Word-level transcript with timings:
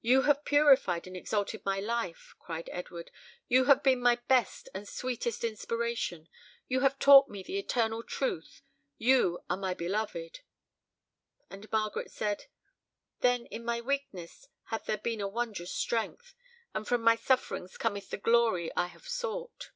"You 0.00 0.22
have 0.22 0.44
purified 0.44 1.06
and 1.06 1.16
exalted 1.16 1.64
my 1.64 1.78
life," 1.78 2.34
cried 2.40 2.68
Edward; 2.72 3.12
"you 3.46 3.66
have 3.66 3.84
been 3.84 4.00
my 4.00 4.16
best 4.26 4.68
and 4.74 4.88
sweetest 4.88 5.44
inspiration; 5.44 6.28
you 6.66 6.80
have 6.80 6.98
taught 6.98 7.28
me 7.28 7.40
the 7.44 7.56
eternal 7.60 8.02
truth, 8.02 8.62
you 8.98 9.44
are 9.48 9.56
my 9.56 9.72
beloved!" 9.72 10.40
And 11.50 11.70
Margaret 11.70 12.10
said: 12.10 12.46
"Then 13.20 13.46
in 13.46 13.64
my 13.64 13.80
weakness 13.80 14.48
hath 14.70 14.86
there 14.86 14.98
been 14.98 15.20
a 15.20 15.28
wondrous 15.28 15.70
strength, 15.72 16.34
and 16.74 16.84
from 16.84 17.02
my 17.02 17.14
sufferings 17.14 17.76
cometh 17.78 18.10
the 18.10 18.16
glory 18.18 18.72
I 18.76 18.86
have 18.88 19.06
sought!" 19.06 19.70